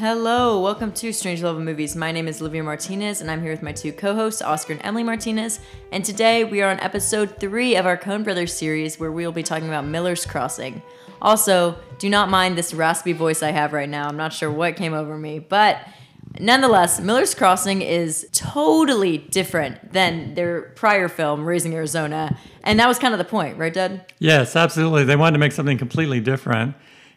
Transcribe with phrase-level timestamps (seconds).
[0.00, 1.94] Hello, welcome to Strange Love of Movies.
[1.94, 4.82] My name is Olivia Martinez, and I'm here with my two co hosts, Oscar and
[4.82, 5.60] Emily Martinez.
[5.92, 9.32] And today we are on episode three of our Coen Brothers series, where we will
[9.32, 10.80] be talking about Miller's Crossing.
[11.20, 14.08] Also, do not mind this raspy voice I have right now.
[14.08, 15.86] I'm not sure what came over me, but
[16.38, 22.38] nonetheless, Miller's Crossing is totally different than their prior film, Raising Arizona.
[22.64, 24.10] And that was kind of the point, right, Dad?
[24.18, 25.04] Yes, absolutely.
[25.04, 26.74] They wanted to make something completely different.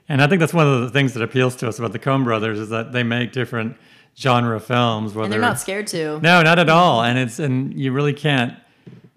[0.09, 2.23] And I think that's one of the things that appeals to us about the Coen
[2.23, 3.77] brothers is that they make different
[4.17, 5.13] genre films.
[5.13, 6.19] Whether And they're not scared to.
[6.19, 7.03] No, not at all.
[7.03, 8.53] And it's and you really can't.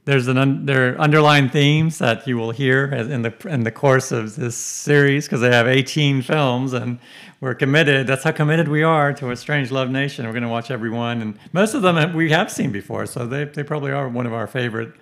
[0.05, 3.73] There's an un, there are underlying themes that you will hear in the in the
[3.73, 7.01] course of this series because they have 18 films and
[7.41, 8.07] we're committed.
[8.07, 10.25] That's how committed we are to a Strange Love Nation.
[10.25, 13.27] We're going to watch every one, and most of them we have seen before, so
[13.27, 14.93] they they probably are one of our favorite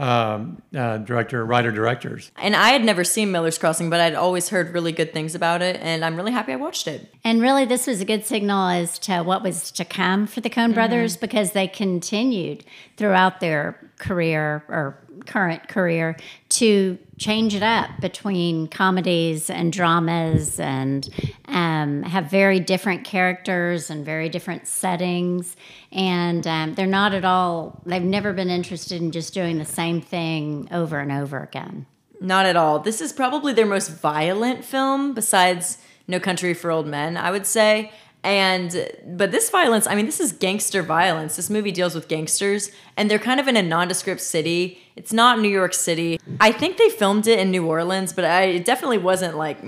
[0.00, 2.32] um, uh, director writer directors.
[2.36, 5.60] And I had never seen Miller's Crossing, but I'd always heard really good things about
[5.60, 7.14] it, and I'm really happy I watched it.
[7.22, 10.48] And really, this was a good signal as to what was to come for the
[10.48, 12.64] Coen brothers because they continued
[12.96, 16.16] throughout their career or current career
[16.60, 21.08] to change it up between comedies and dramas and
[21.46, 25.56] um, have very different characters and very different settings.
[25.90, 30.02] And um, they're not at all, they've never been interested in just doing the same
[30.02, 31.86] thing over and over again.
[32.20, 32.78] Not at all.
[32.78, 37.46] This is probably their most violent film besides No Country for Old Men, I would
[37.46, 37.90] say.
[38.22, 41.36] And but this violence, I mean, this is gangster violence.
[41.36, 44.78] This movie deals with gangsters and they're kind of in a nondescript city.
[44.94, 46.20] It's not New York City.
[46.38, 49.58] I think they filmed it in New Orleans, but I, it definitely wasn't like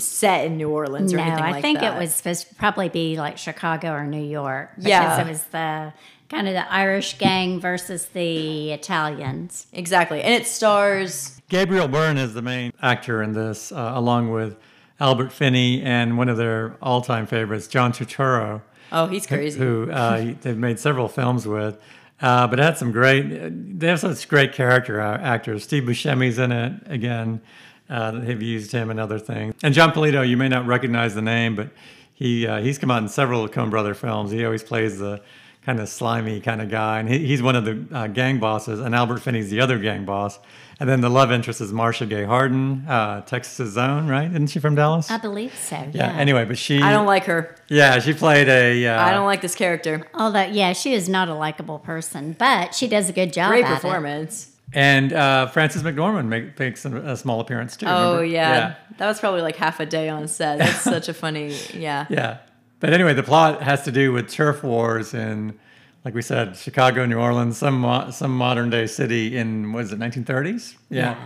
[0.00, 1.42] set in New Orleans or anything like that.
[1.42, 1.96] No, anything I like think that.
[1.96, 4.70] it was supposed to probably be like Chicago or New York.
[4.76, 5.20] Because Yeah.
[5.20, 5.92] it was the
[6.30, 9.66] kind of the Irish gang versus the Italians.
[9.74, 10.22] Exactly.
[10.22, 14.56] And it stars Gabriel Byrne is the main actor in this, uh, along with
[15.00, 19.58] Albert Finney and one of their all-time favorites, John Turturro, Oh, he's crazy.
[19.58, 21.78] who uh, they've made several films with.
[22.20, 23.78] Uh, but had some great.
[23.78, 25.62] They have such great character actors.
[25.62, 27.40] Steve Buscemi's in it again.
[27.88, 29.54] Uh, they've used him in other things.
[29.62, 31.68] And Jon Polito, you may not recognize the name, but
[32.14, 34.32] he uh, he's come out in several Coen Brother films.
[34.32, 35.20] He always plays the
[35.68, 38.80] kind of slimy kind of guy, and he, he's one of the uh, gang bosses.
[38.80, 40.38] And Albert Finney's the other gang boss.
[40.80, 44.30] And then the love interest is Marcia Gay Harden, uh, Texas' own, right?
[44.30, 45.10] Isn't she from Dallas?
[45.10, 45.76] I believe so.
[45.76, 45.90] Yeah.
[45.92, 46.12] yeah.
[46.16, 46.80] Anyway, but she.
[46.80, 47.54] I don't like her.
[47.68, 48.86] Yeah, she played a.
[48.86, 50.06] Uh, I don't like this character.
[50.14, 53.50] Although, yeah, she is not a likable person, but she does a good job.
[53.50, 53.74] Great at it.
[53.74, 54.50] performance.
[54.72, 57.86] And uh, Frances McDormand make, makes a, a small appearance too.
[57.86, 58.24] Oh remember?
[58.24, 58.74] yeah.
[58.96, 60.58] that was probably like half a day on set.
[60.58, 62.06] That's such a funny, yeah.
[62.10, 62.38] yeah.
[62.80, 65.58] But anyway, the plot has to do with turf wars in,
[66.04, 69.92] like we said, Chicago, New Orleans, some mo- some modern day city in what is
[69.92, 70.76] it, 1930s?
[70.90, 71.16] Yeah.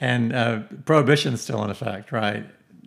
[0.00, 2.44] And uh, prohibition's still in effect, right?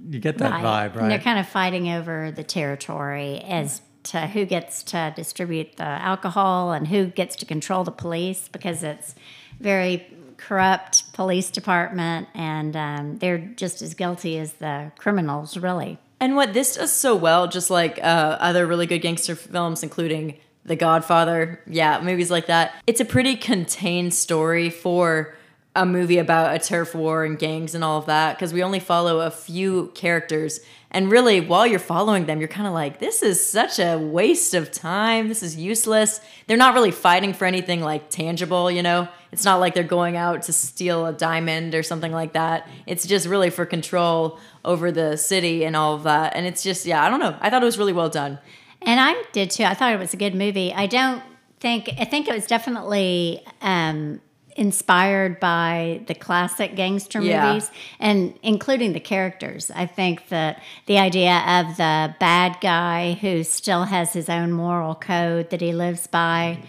[0.08, 4.46] You get that vibe, And they're kind of fighting over the territory as to who
[4.46, 9.16] gets to distribute the alcohol and who gets to control the police because it's
[9.60, 10.06] very
[10.38, 15.98] corrupt police department and um, they're just as guilty as the criminals, really.
[16.20, 20.40] And what this does so well, just like uh, other really good gangster films, including
[20.64, 25.36] The Godfather, yeah, movies like that, it's a pretty contained story for
[25.76, 28.80] a movie about a turf war and gangs and all of that, because we only
[28.80, 30.62] follow a few characters.
[30.90, 34.54] And really, while you're following them, you're kind of like, this is such a waste
[34.54, 35.28] of time.
[35.28, 36.22] This is useless.
[36.48, 39.10] They're not really fighting for anything like tangible, you know?
[39.36, 42.70] It's not like they're going out to steal a diamond or something like that.
[42.88, 46.38] It's just really for control over the city and all of that.
[46.38, 47.36] And it's just, yeah, I don't know.
[47.42, 48.40] I thought it was really well done.
[48.82, 49.66] And I did too.
[49.66, 50.72] I thought it was a good movie.
[50.74, 51.22] I don't
[51.60, 54.22] think, I think it was definitely um,
[54.56, 57.46] inspired by the classic gangster Yeah.
[57.48, 59.70] movies and including the characters.
[59.76, 64.96] I think that the idea of the bad guy who still has his own moral
[64.96, 66.60] code that he lives by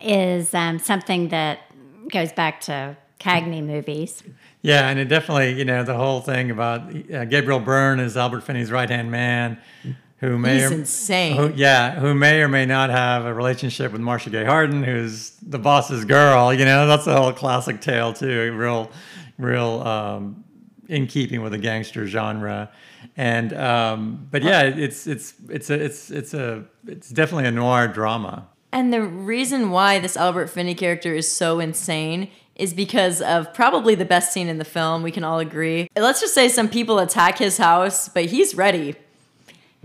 [0.00, 1.58] is um, something that
[2.10, 4.22] goes back to Cagney movies.
[4.62, 8.42] Yeah, and it definitely, you know, the whole thing about uh, Gabriel Byrne is Albert
[8.42, 9.58] Finney's right hand man,
[10.18, 11.36] who may He's or, insane.
[11.36, 15.30] Who, yeah, who may or may not have a relationship with Marcia Gay Harden, who's
[15.42, 16.52] the boss's girl.
[16.52, 18.52] You know, that's a whole classic tale too.
[18.56, 18.90] Real,
[19.38, 20.44] real um,
[20.88, 22.70] in keeping with the gangster genre.
[23.16, 27.88] And um, but yeah, it's it's it's a it's it's a it's definitely a noir
[27.88, 28.48] drama.
[28.72, 33.94] And the reason why this Albert Finney character is so insane is because of probably
[33.94, 35.02] the best scene in the film.
[35.02, 35.88] We can all agree.
[35.96, 38.96] Let's just say some people attack his house, but he's ready.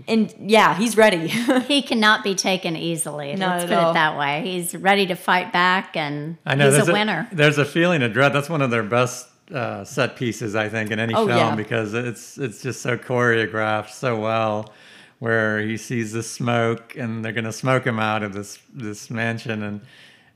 [0.08, 1.28] And yeah, he's ready.
[1.68, 3.34] He cannot be taken easily.
[3.36, 3.90] Not let's at put all.
[3.90, 4.42] it that way.
[4.42, 7.28] He's ready to fight back, and I know he's there's a winner.
[7.32, 8.32] there's a feeling of dread.
[8.32, 11.54] That's one of their best uh, set pieces, I think, in any Oh, film yeah.
[11.54, 14.72] because it's it's just so choreographed so well.
[15.22, 19.62] Where he sees the smoke and they're to smoke him out of this this mansion
[19.62, 19.80] and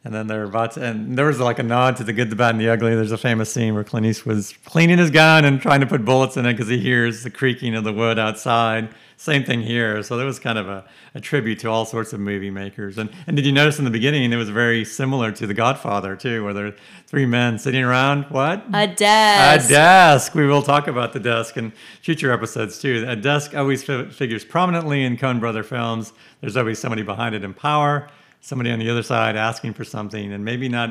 [0.05, 2.37] and then they're about to, and there was like a nod to the good, the
[2.37, 2.95] bad, and the ugly.
[2.95, 6.37] There's a famous scene where Clint Eastwood's cleaning his gun and trying to put bullets
[6.37, 8.89] in it because he hears the creaking of the wood outside.
[9.19, 10.03] Same thing here.
[10.03, 10.85] So there was kind of a,
[11.15, 12.99] a tribute to all sorts of movie makers.
[12.99, 16.15] And and did you notice in the beginning it was very similar to The Godfather
[16.17, 16.75] too, where there are
[17.07, 19.67] three men sitting around what A desk.
[19.67, 20.35] a desk.
[20.35, 21.73] We will talk about the desk in
[22.03, 23.07] future episodes too.
[23.09, 26.13] A desk always fi- figures prominently in Coen Brother films.
[26.43, 28.09] There's always somebody behind it in power,
[28.43, 30.91] somebody on the other side asking for something, and maybe not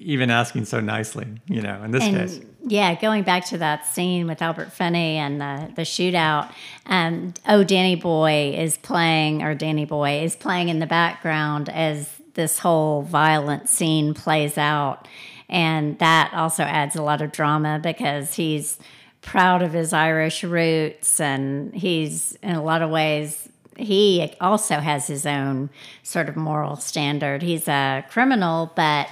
[0.00, 1.26] even asking so nicely.
[1.46, 2.40] You know, in this case.
[2.66, 6.52] Yeah, going back to that scene with Albert Finney and the, the shootout,
[6.86, 12.10] um, oh, Danny Boy is playing, or Danny Boy is playing in the background as
[12.34, 15.08] this whole violent scene plays out.
[15.48, 18.78] And that also adds a lot of drama because he's
[19.22, 25.06] proud of his Irish roots and he's, in a lot of ways, he also has
[25.06, 25.70] his own
[26.02, 27.42] sort of moral standard.
[27.42, 29.08] He's a criminal, but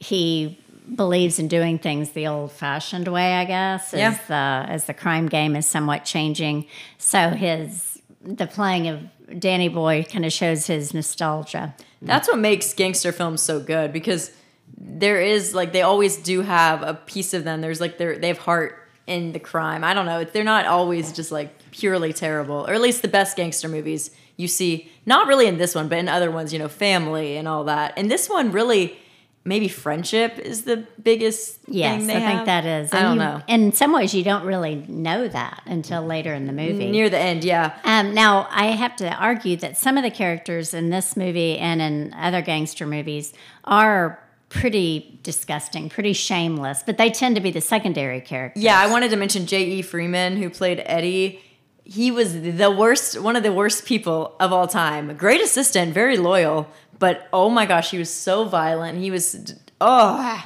[0.00, 0.58] he
[0.94, 3.92] believes in doing things the old-fashioned way, I guess.
[3.92, 4.18] As Yeah.
[4.66, 6.66] the as the crime game is somewhat changing,
[6.98, 9.00] so his the playing of
[9.38, 11.74] Danny Boy kind of shows his nostalgia.
[12.00, 14.30] That's what makes gangster films so good because
[14.76, 17.60] there is like they always do have a piece of them.
[17.60, 19.84] There's like they they have heart in the crime.
[19.84, 20.24] I don't know.
[20.24, 24.48] They're not always just like purely terrible, or at least the best gangster movies you
[24.48, 24.90] see.
[25.06, 27.92] Not really in this one, but in other ones, you know, family and all that.
[27.98, 28.96] And this one really.
[29.48, 32.46] Maybe friendship is the biggest Yes, I think have.
[32.46, 32.92] that is.
[32.92, 33.40] I don't you- know.
[33.48, 36.90] In some ways, you don't really know that until later in the movie.
[36.90, 37.74] Near the end, yeah.
[37.84, 41.80] Um, now, I have to argue that some of the characters in this movie and
[41.80, 43.32] in other gangster movies
[43.64, 48.62] are pretty disgusting, pretty shameless, but they tend to be the secondary characters.
[48.62, 49.82] Yeah, I wanted to mention J.E.
[49.82, 51.40] Freeman, who played Eddie.
[51.90, 55.16] He was the worst, one of the worst people of all time.
[55.16, 56.68] Great assistant, very loyal,
[56.98, 58.98] but oh my gosh, he was so violent.
[58.98, 60.44] He was, oh,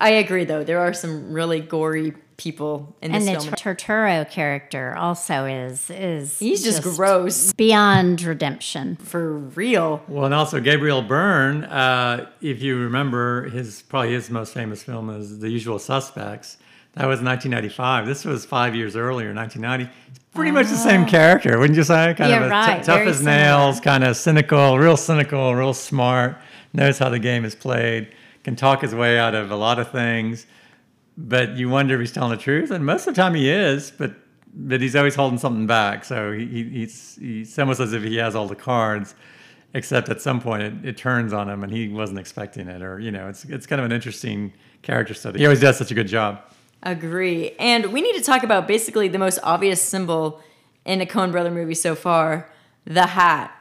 [0.00, 0.64] I agree though.
[0.64, 3.28] There are some really gory people in this film.
[3.28, 3.76] and this the film.
[3.76, 8.96] Turturro character also is is He's just, gross beyond redemption.
[8.96, 10.02] for real.
[10.08, 15.08] Well, and also Gabriel Byrne, uh, if you remember, his probably his most famous film
[15.10, 16.56] is The Usual Suspects.
[16.94, 18.06] That was 1995.
[18.06, 19.92] This was five years earlier, 1990.
[20.08, 21.08] It's pretty much the same ah.
[21.08, 22.14] character, wouldn't you say?
[22.16, 25.72] Kind You're of right, t- tough very as nails, kind of cynical, real cynical, real
[25.72, 26.36] smart.
[26.72, 28.12] Knows how the game is played.
[28.42, 30.46] Can talk his way out of a lot of things,
[31.16, 32.70] but you wonder if he's telling the truth.
[32.70, 33.92] And most of the time, he is.
[33.96, 34.14] But
[34.52, 36.04] but he's always holding something back.
[36.04, 39.14] So he, he he's he's almost as if he has all the cards
[39.74, 42.98] except at some point it, it turns on him and he wasn't expecting it or
[42.98, 44.52] you know it's it's kind of an interesting
[44.82, 46.42] character study he always does such a good job
[46.82, 47.52] Agree.
[47.58, 50.40] And we need to talk about basically the most obvious symbol
[50.84, 52.50] in a Coen Brother movie so far
[52.86, 53.54] the hat.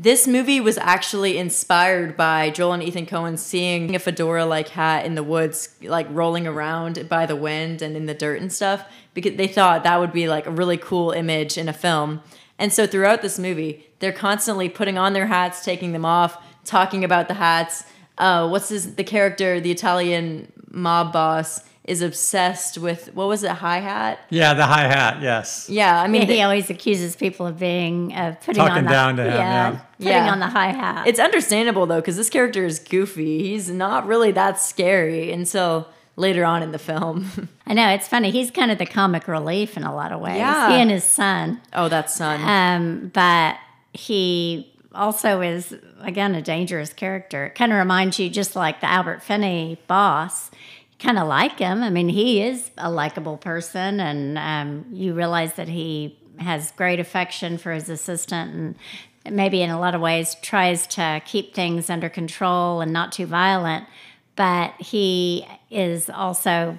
[0.00, 5.04] This movie was actually inspired by Joel and Ethan Coen seeing a fedora like hat
[5.04, 8.84] in the woods, like rolling around by the wind and in the dirt and stuff,
[9.12, 12.22] because they thought that would be like a really cool image in a film.
[12.60, 17.02] And so throughout this movie, they're constantly putting on their hats, taking them off, talking
[17.02, 17.84] about the hats.
[18.18, 23.50] Uh, what's his, the character, the Italian mob boss, is obsessed with what was it,
[23.50, 24.18] hi hat?
[24.30, 28.12] yeah the hi-hat yes Yeah, I mean, Yeah, he the- always accuses people of being
[28.12, 29.80] uh, putting Talking on the, down to him, yeah.
[29.98, 30.30] putting Yeah.
[30.32, 31.06] on the high hat.
[31.08, 33.42] it's understandable though because this character is goofy.
[33.48, 37.48] He's not really that scary until later on in the film.
[37.66, 38.30] I know it's funny.
[38.32, 40.36] He's kind of the comic relief in a lot of ways.
[40.38, 40.68] Yeah.
[40.70, 41.60] He and his son.
[41.72, 42.40] oh, that son.
[42.42, 43.56] Um, but
[43.92, 47.46] he also is again a dangerous character.
[47.46, 50.50] It kind of reminds you just like the Albert Finney boss.
[50.98, 51.82] Kind of like him.
[51.82, 56.98] I mean, he is a likable person, and um, you realize that he has great
[56.98, 58.76] affection for his assistant,
[59.24, 63.12] and maybe in a lot of ways tries to keep things under control and not
[63.12, 63.86] too violent.
[64.34, 66.78] But he is also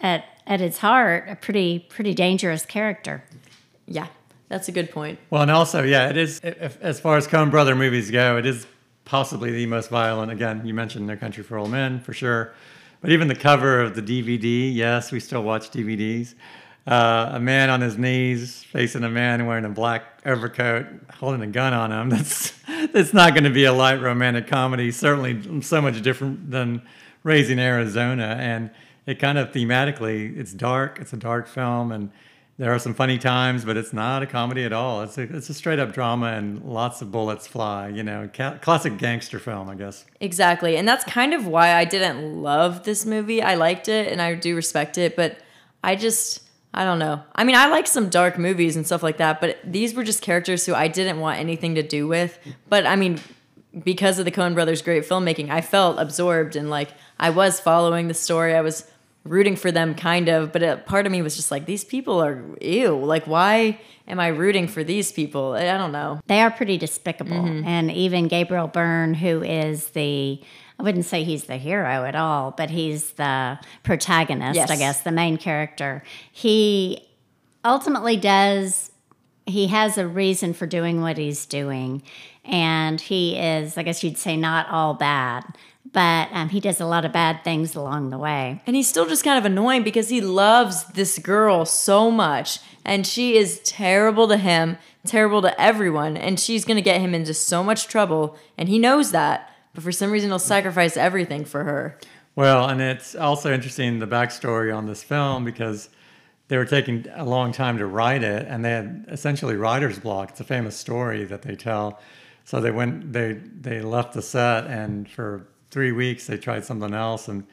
[0.00, 3.24] at at its heart a pretty pretty dangerous character.
[3.86, 4.08] yeah,
[4.48, 5.18] that's a good point.
[5.30, 8.46] well and also yeah it is if, as far as Coen brother movies go it
[8.46, 8.66] is
[9.04, 12.52] possibly the most violent again you mentioned no country for old men for sure
[13.04, 16.34] but even the cover of the dvd yes we still watch dvds
[16.86, 21.46] uh, a man on his knees facing a man wearing a black overcoat holding a
[21.46, 22.08] gun on him.
[22.10, 26.82] That's it's not going to be a light romantic comedy certainly so much different than
[27.22, 28.36] raising arizona.
[28.40, 28.70] And
[29.06, 32.10] it kind of thematically it's dark it's a dark film and
[32.58, 35.48] there are some funny times but it's not a comedy at all it's a, it's
[35.50, 39.68] a straight up drama and lots of bullets fly you know ca- classic gangster film
[39.68, 40.78] i guess Exactly.
[40.78, 43.42] And that's kind of why I didn't love this movie.
[43.42, 45.36] I liked it and I do respect it, but
[45.82, 46.40] I just
[46.72, 47.22] I don't know.
[47.34, 50.22] I mean, I like some dark movies and stuff like that, but these were just
[50.22, 52.38] characters who I didn't want anything to do with.
[52.70, 53.20] But I mean,
[53.84, 56.88] because of the Coen brothers' great filmmaking, I felt absorbed and like
[57.20, 58.54] I was following the story.
[58.54, 58.90] I was
[59.24, 60.52] rooting for them, kind of.
[60.52, 62.96] But a part of me was just like, these people are ew.
[62.96, 65.52] Like, why am I rooting for these people?
[65.52, 66.20] I don't know.
[66.26, 67.36] They are pretty despicable.
[67.36, 67.66] Mm-hmm.
[67.66, 70.40] And even Gabriel Byrne, who is the,
[70.78, 74.70] I wouldn't say he's the hero at all, but he's the protagonist, Yes.
[74.70, 76.02] I guess, the main character.
[76.30, 77.06] He
[77.64, 78.90] ultimately does,
[79.46, 82.02] he has a reason for doing what he's doing.
[82.44, 85.44] And he is, I guess you'd say, not all bad,
[85.92, 88.62] but um, he does a lot of bad things along the way.
[88.66, 92.58] And he's still just kind of annoying because he loves this girl so much.
[92.84, 96.16] And she is terrible to him, terrible to everyone.
[96.16, 98.36] And she's going to get him into so much trouble.
[98.56, 99.50] And he knows that.
[99.74, 101.98] But for some reason, he'll sacrifice everything for her.
[102.36, 105.88] Well, and it's also interesting the backstory on this film because
[106.48, 110.30] they were taking a long time to write it, and they had essentially writer's block.
[110.30, 112.00] It's a famous story that they tell.
[112.44, 116.94] So they went, they they left the set, and for three weeks they tried something
[116.94, 117.44] else, and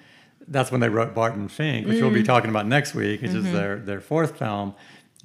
[0.48, 3.44] that's when they wrote Barton Fink, which we'll be talking about next week, which is
[3.52, 4.74] their their fourth film.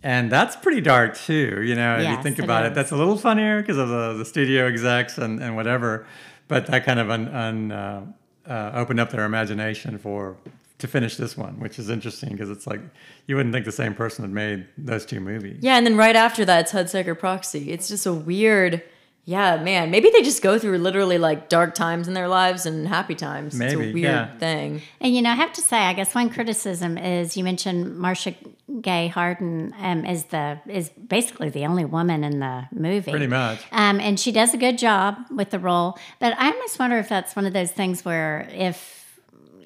[0.02, 1.94] And that's pretty dark too, you know.
[1.96, 4.24] if you Yes, think it about it, that's a little funnier because of the, the
[4.24, 6.06] studio execs and, and whatever,
[6.48, 8.06] but that kind of un, un, uh,
[8.46, 10.36] uh, opened up their imagination for
[10.78, 12.80] to finish this one, which is interesting because it's like
[13.26, 15.58] you wouldn't think the same person had made those two movies.
[15.60, 17.72] Yeah, and then right after that, it's Hudsucker Proxy.
[17.72, 18.82] It's just a weird,
[19.28, 19.90] yeah, man.
[19.90, 23.54] Maybe they just go through literally like dark times in their lives and happy times.
[23.54, 24.38] it's Maybe, a weird yeah.
[24.38, 24.80] thing.
[25.00, 28.34] And you know, I have to say, I guess one criticism is you mentioned Marcia
[28.80, 33.58] Gay Harden um, is the is basically the only woman in the movie, Pretty much.
[33.72, 35.98] um, and she does a good job with the role.
[36.20, 39.18] But I almost wonder if that's one of those things where if,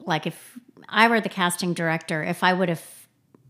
[0.06, 2.82] like, if I were the casting director, if I would have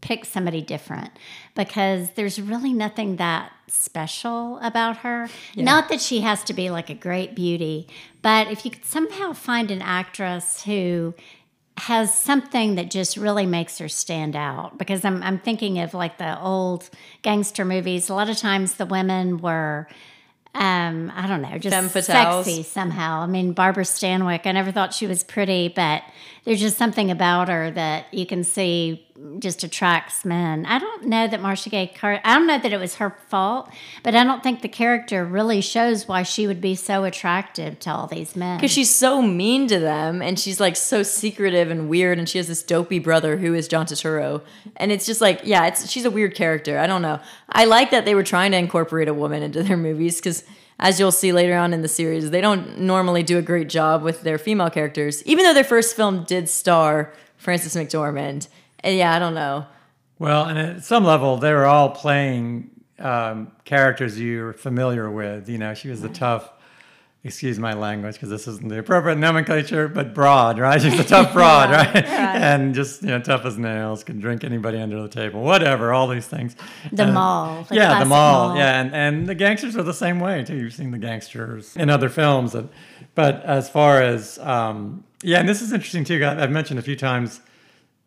[0.00, 1.10] picked somebody different,
[1.54, 5.28] because there's really nothing that special about her.
[5.56, 7.88] Not that she has to be like a great beauty,
[8.22, 11.14] but if you could somehow find an actress who
[11.76, 16.18] has something that just really makes her stand out because I'm I'm thinking of like
[16.18, 16.90] the old
[17.22, 18.10] gangster movies.
[18.10, 19.88] A lot of times the women were
[20.52, 23.20] um, I don't know, just sexy somehow.
[23.20, 26.02] I mean, Barbara Stanwyck, I never thought she was pretty, but
[26.44, 29.06] there's just something about her that you can see
[29.38, 30.64] just attracts men.
[30.66, 33.70] I don't know that Marcia Gay Car- I don't know that it was her fault,
[34.02, 37.90] but I don't think the character really shows why she would be so attractive to
[37.90, 38.58] all these men.
[38.58, 42.38] Because she's so mean to them and she's like so secretive and weird and she
[42.38, 44.42] has this dopey brother who is John Turturro.
[44.76, 46.78] And it's just like, yeah, it's she's a weird character.
[46.78, 47.20] I don't know.
[47.48, 50.44] I like that they were trying to incorporate a woman into their movies because
[50.78, 54.02] as you'll see later on in the series, they don't normally do a great job
[54.02, 58.48] with their female characters, even though their first film did star Frances McDormand.
[58.82, 59.66] And yeah, I don't know.
[60.18, 65.48] Well, and at some level, they were all playing um, characters you're familiar with.
[65.48, 66.50] You know, she was the tough,
[67.24, 70.80] excuse my language because this isn't the appropriate nomenclature, but broad, right?
[70.80, 71.94] She's a tough broad, right?
[72.04, 72.54] Yeah.
[72.54, 76.06] And just, you know, tough as nails, can drink anybody under the table, whatever, all
[76.08, 76.54] these things.
[76.92, 78.48] The And- moll, yeah, the moll.
[78.48, 78.56] moll.
[78.56, 80.56] Yeah, and, and the gangsters are the same way, too.
[80.56, 82.54] You've seen the gangsters in other films.
[83.14, 86.22] But as far as, um, yeah, and this is interesting, too.
[86.24, 87.40] I've mentioned a few times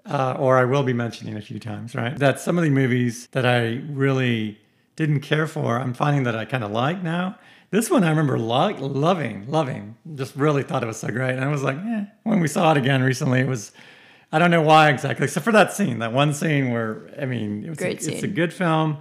[0.06, 2.18] uh, or I will be mentioning a few times, right?
[2.18, 4.60] That some of the movies that I really
[4.96, 7.38] didn't care for, I'm finding that I kind of like now.
[7.72, 11.32] This one I remember lo- loving, loving, just really thought it was so great.
[11.32, 12.06] And I was like, eh.
[12.22, 13.72] When we saw it again recently, it was,
[14.32, 17.64] I don't know why exactly, except for that scene, that one scene where, I mean,
[17.66, 18.98] it was Great a, it's a good film,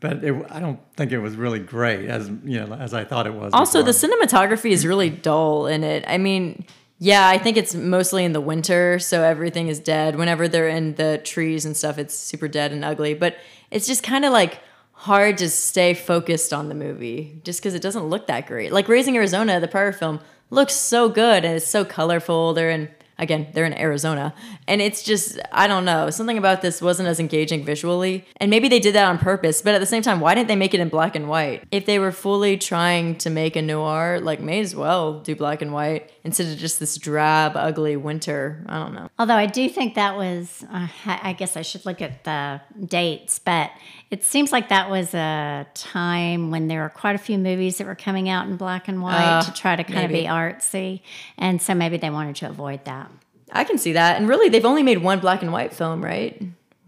[0.00, 3.26] but it, I don't think it was really great as, you know, as I thought
[3.26, 3.52] it was.
[3.52, 6.04] Also, the cinematography is really dull in it.
[6.06, 6.64] I mean,
[7.04, 10.16] yeah, I think it's mostly in the winter, so everything is dead.
[10.16, 13.12] Whenever they're in the trees and stuff, it's super dead and ugly.
[13.12, 13.36] But
[13.70, 14.60] it's just kind of like
[14.92, 18.72] hard to stay focused on the movie just because it doesn't look that great.
[18.72, 20.18] Like Raising Arizona, the prior film,
[20.48, 22.54] looks so good and it's so colorful.
[22.54, 24.34] They're in again, they're in Arizona.
[24.66, 28.24] And it's just, I don't know, something about this wasn't as engaging visually.
[28.38, 30.56] And maybe they did that on purpose, but at the same time, why didn't they
[30.56, 31.64] make it in black and white?
[31.70, 35.62] If they were fully trying to make a noir, like, may as well do black
[35.62, 38.64] and white instead of just this drab, ugly winter.
[38.66, 39.08] I don't know.
[39.18, 43.38] Although I do think that was, uh, I guess I should look at the dates,
[43.38, 43.70] but
[44.10, 47.86] it seems like that was a time when there were quite a few movies that
[47.86, 51.00] were coming out in black and white Uh, to try to kind of be artsy.
[51.36, 53.10] And so maybe they wanted to avoid that.
[53.52, 54.16] I can see that.
[54.16, 56.40] And really, they've only made one black and white film, right?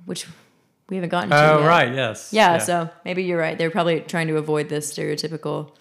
[0.04, 0.26] Which
[0.88, 1.36] we haven't gotten to.
[1.36, 1.66] Oh, yet.
[1.66, 2.32] right, yes.
[2.32, 3.56] Yeah, so maybe you're right.
[3.58, 5.72] They're probably trying to avoid this stereotypical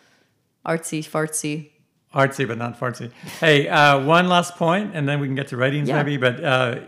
[0.66, 1.70] artsy fartsy.
[2.14, 3.12] Artsy, but not fartsy.
[3.40, 6.02] Hey, uh, one last point, and then we can get to ratings Yeah.
[6.02, 6.18] maybe.
[6.18, 6.80] But uh,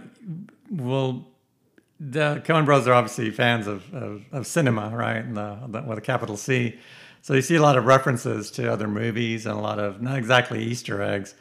[0.70, 1.28] we'll
[2.00, 5.18] the Coen Brothers are obviously fans of, of, of cinema, right?
[5.18, 6.78] And the, the, with a capital C.
[7.22, 10.18] So you see a lot of references to other movies and a lot of not
[10.18, 11.34] exactly Easter eggs,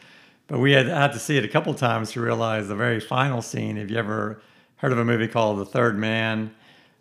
[0.49, 3.43] but we had had to see it a couple times to realize the very final
[3.43, 3.77] scene.
[3.77, 4.41] If you ever
[4.77, 6.55] heard of a movie called The Third Man,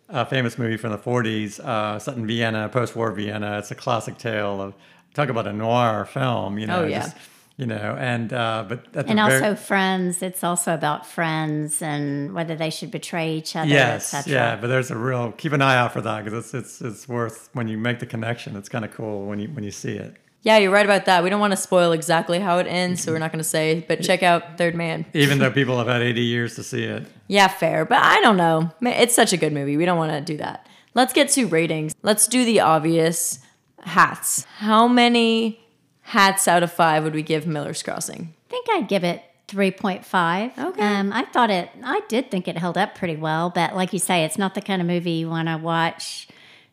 [0.08, 3.58] a famous movie from the 40s, uh, set in Vienna, post-war Vienna.
[3.58, 4.74] It's a classic tale of
[5.14, 6.58] talk about a noir film.
[6.58, 7.00] You know, Oh, yeah.
[7.00, 7.16] just,
[7.56, 10.22] you know, and uh, but at And also very, friends.
[10.22, 14.56] It's also about friends and whether they should betray each other, yes, yeah.
[14.56, 17.48] But there's a real keep an eye out for that because it's it's it's worth
[17.54, 18.56] when you make the connection.
[18.56, 20.16] It's kind of cool when you when you see it.
[20.46, 21.24] Yeah, you're right about that.
[21.24, 23.84] We don't want to spoil exactly how it ends, so we're not going to say.
[23.88, 25.04] But check out Third Man.
[25.12, 27.04] Even though people have had 80 years to see it.
[27.26, 27.84] Yeah, fair.
[27.84, 28.70] But I don't know.
[28.80, 29.76] It's such a good movie.
[29.76, 30.68] We don't want to do that.
[30.94, 31.96] Let's get to ratings.
[32.04, 33.40] Let's do the obvious
[33.80, 34.44] hats.
[34.58, 35.58] How many
[36.02, 38.32] hats out of five would we give Miller's Crossing?
[38.48, 40.56] I think I'd give it 3.5.
[40.56, 40.80] Okay.
[40.80, 43.98] Um, I thought it, I did think it held up pretty well, but like you
[43.98, 46.28] say, it's not the kind of movie you want to watch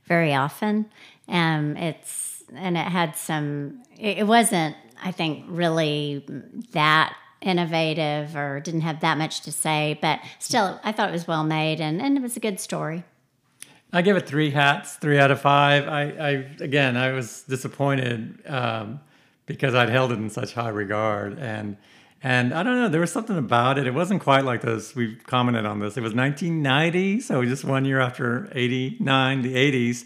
[0.05, 0.91] very often.
[1.27, 6.25] Um, it's, and it had some, it, wasn't, I think, really
[6.71, 11.27] that innovative or didn't have that much to say, but still, I thought it was
[11.27, 13.03] well made and, and it was a good story.
[13.95, 15.87] I give it three hats, three out of five.
[15.87, 16.29] I, I
[16.59, 18.99] again, I was disappointed um,
[19.45, 21.77] because I'd held it in such high regard, and
[22.23, 23.85] and I don't know, there was something about it.
[23.85, 24.95] It wasn't quite like this.
[24.95, 25.95] We commented on this.
[25.95, 30.05] It was 1990, so just one year after 89, the 80s.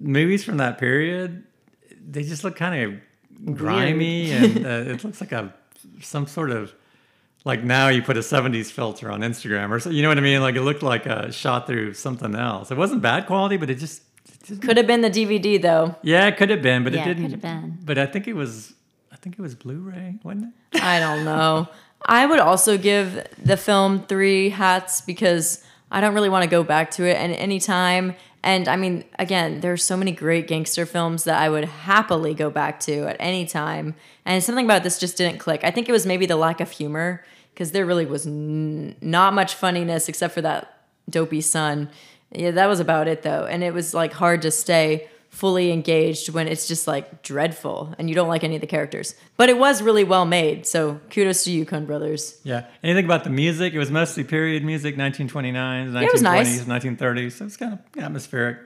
[0.00, 1.44] Movies from that period,
[2.08, 3.00] they just look kind
[3.46, 5.52] of grimy, and uh, it looks like a
[6.02, 6.72] some sort of
[7.44, 10.20] like now you put a 70s filter on Instagram or so, you know what I
[10.20, 10.40] mean?
[10.42, 12.70] Like it looked like a shot through something else.
[12.70, 14.02] It wasn't bad quality, but it just,
[14.50, 15.96] it Could have been the DVD though.
[16.02, 17.22] yeah, it could have been, but Yeah, it didn't.
[17.22, 17.78] could have been.
[17.82, 18.74] But I think it was,
[19.10, 20.82] I think it was Blu-ray, wasn't it?
[20.82, 21.66] I don't know.
[22.04, 26.62] I would also give the film three hats because I don't really want to go
[26.62, 28.14] back to it at any time.
[28.42, 32.48] And I mean, again, there's so many great gangster films that I would happily go
[32.48, 33.94] back to at any time.
[34.24, 35.60] And something about this just didn't click.
[35.62, 39.34] I think it was maybe the lack of humor because there really was n- not
[39.34, 41.90] much funniness except for that dopey son.
[42.32, 43.44] Yeah, that was about it though.
[43.44, 48.10] And it was like hard to stay fully engaged when it's just like dreadful and
[48.10, 49.14] you don't like any of the characters.
[49.36, 50.66] But it was really well made.
[50.66, 52.38] So kudos to you, Coen Brothers.
[52.42, 52.66] Yeah.
[52.82, 53.72] Anything about the music?
[53.72, 56.60] It was mostly period music, 1929s, 1920s, it was nice.
[56.64, 57.32] 1930s.
[57.32, 58.58] So it's kind of atmospheric.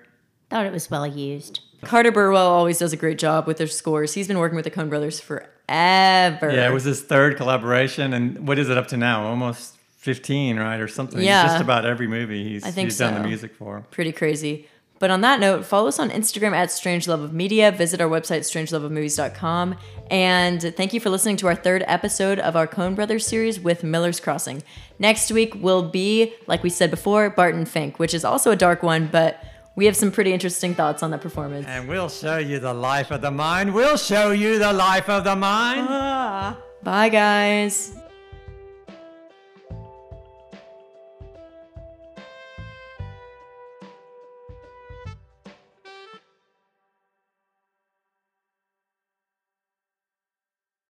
[0.50, 1.60] Thought it was well used.
[1.82, 4.14] Carter Burwell always does a great job with their scores.
[4.14, 5.48] He's been working with the Coen Brothers forever.
[5.68, 9.26] Yeah, it was his third collaboration, and what is it up to now?
[9.26, 11.20] Almost 15, right, or something.
[11.20, 11.46] Yeah.
[11.46, 13.84] Just about every movie he's, I think he's done the music for.
[13.90, 14.66] pretty crazy.
[15.04, 17.70] But on that note, follow us on Instagram at Strange Love of Media.
[17.70, 19.76] Visit our website, strangeloveofmovies.com.
[20.10, 23.84] And thank you for listening to our third episode of our Coen Brothers series with
[23.84, 24.62] Miller's Crossing.
[24.98, 28.82] Next week will be, like we said before, Barton Fink, which is also a dark
[28.82, 29.44] one, but
[29.76, 31.66] we have some pretty interesting thoughts on that performance.
[31.68, 33.74] And we'll show you the life of the mind.
[33.74, 35.86] We'll show you the life of the mind.
[35.86, 36.56] Ah.
[36.82, 37.94] Bye, guys.